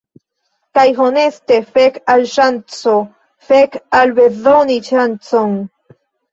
[0.77, 2.95] Kaj honeste, fek al ŝanco,
[3.53, 5.59] fek al bezoni ŝancon.